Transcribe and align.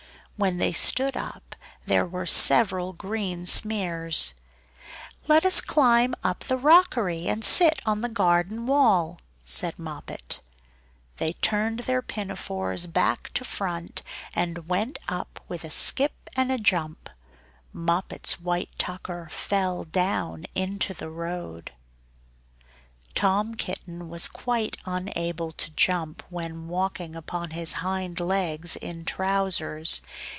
When 0.37 0.57
they 0.57 0.71
stood 0.73 1.15
up 1.15 1.55
there 1.85 2.03
were 2.07 2.25
several 2.25 2.93
green 2.93 3.45
smears! 3.45 4.33
"Let 5.27 5.45
us 5.45 5.61
climb 5.61 6.15
up 6.23 6.39
the 6.45 6.57
rockery, 6.57 7.27
and 7.27 7.45
sit 7.45 7.79
on 7.85 8.01
the 8.01 8.09
garden 8.09 8.65
wall," 8.65 9.19
said 9.45 9.77
Moppet. 9.77 10.41
They 11.17 11.33
turned 11.33 11.81
their 11.81 12.01
pinafores 12.01 12.87
back 12.87 13.31
to 13.35 13.45
front, 13.45 14.01
and 14.33 14.67
went 14.67 14.97
up 15.07 15.41
with 15.47 15.63
a 15.63 15.69
skip 15.69 16.27
and 16.35 16.51
a 16.51 16.57
jump; 16.57 17.07
Moppet's 17.71 18.39
white 18.41 18.71
tucker 18.79 19.27
fell 19.29 19.83
down 19.83 20.47
into 20.55 20.95
the 20.95 21.11
road. 21.11 21.69
Tom 23.13 23.53
Kitten 23.53 24.09
was 24.09 24.29
quite 24.29 24.77
unable 24.85 25.51
to 25.51 25.69
jump 25.71 26.23
when 26.29 26.67
walking 26.67 27.15
upon 27.15 27.51
his 27.51 27.73
hind 27.73 28.19
legs 28.21 28.75
in 28.77 29.05
trousers. 29.05 30.01